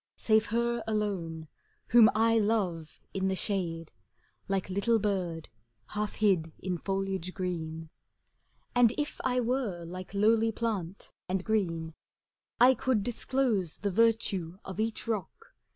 [0.17, 1.47] Save her alone,
[1.89, 3.91] whom I love in the shade.
[4.47, 5.47] Like little bird
[5.89, 7.91] half hid in foliage green.
[8.73, 11.93] And if I were like lowly plant and green,
[12.59, 15.53] I could disclose the virtue of each rock.